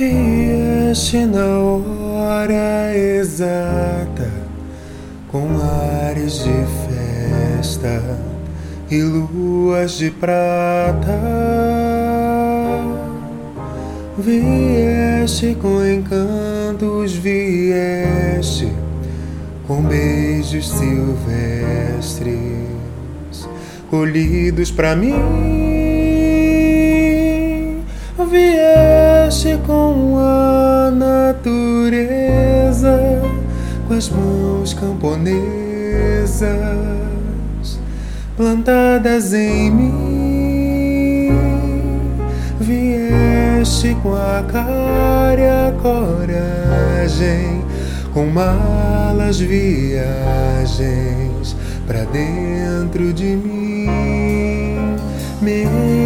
[0.00, 4.30] Vieste na hora exata,
[5.28, 5.46] com
[6.08, 8.00] ares de festa
[8.90, 11.20] e luas de prata.
[14.16, 18.72] Vieste com encantos, vieste
[19.66, 22.30] com beijos silvestres
[23.90, 25.79] colhidos para mim.
[29.30, 31.22] Vieste com a natureza,
[33.86, 35.38] com as mãos camponesas
[38.36, 41.30] plantadas em mim.
[42.58, 47.64] Vieste com a cara e a coragem,
[48.12, 50.74] com malas viagens
[51.86, 53.86] para dentro de mim,
[55.40, 55.99] meu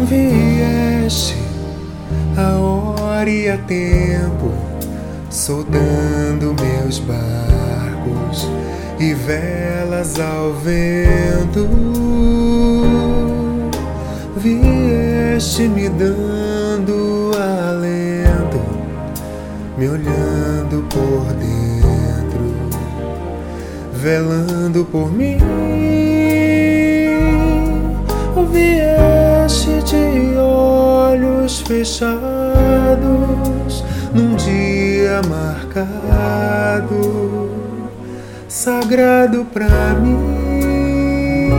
[0.00, 1.36] Vieste
[2.36, 4.50] a hora e a tempo,
[5.30, 8.48] soltando meus barcos
[8.98, 11.68] e velas ao vento.
[14.36, 18.60] Vieste me dando alento,
[19.78, 22.54] me olhando por dentro,
[23.92, 25.38] velando por mim.
[28.52, 29.13] Vieste
[31.74, 32.14] fechados
[34.14, 37.00] num dia marcado,
[38.48, 41.50] sagrado pra mim.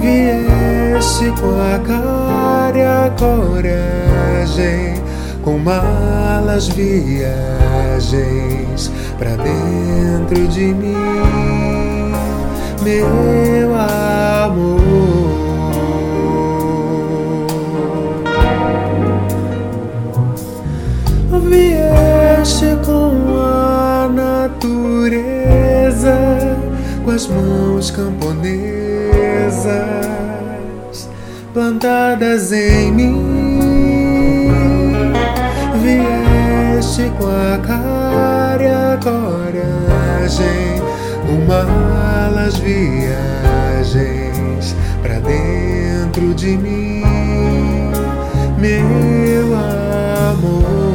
[0.00, 5.00] Vieste com a cara e a coragem,
[5.44, 7.30] com malas viagens
[9.18, 10.96] pra dentro de mim,
[12.82, 14.79] meu amor.
[29.70, 31.08] Camponesas
[31.52, 34.50] plantadas em mim.
[35.82, 40.82] Vieste com a cara e a coragem,
[41.26, 43.96] com malas viagens
[45.02, 47.02] pra dentro de mim,
[48.58, 50.89] meu amor.